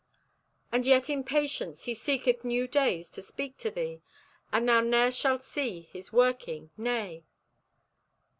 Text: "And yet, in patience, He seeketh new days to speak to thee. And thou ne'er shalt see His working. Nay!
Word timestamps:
"And 0.71 0.87
yet, 0.87 1.11
in 1.11 1.23
patience, 1.23 1.83
He 1.83 1.93
seeketh 1.93 2.43
new 2.43 2.67
days 2.67 3.11
to 3.11 3.21
speak 3.21 3.59
to 3.59 3.69
thee. 3.69 4.01
And 4.51 4.67
thou 4.67 4.81
ne'er 4.81 5.11
shalt 5.11 5.43
see 5.43 5.89
His 5.93 6.11
working. 6.11 6.71
Nay! 6.75 7.23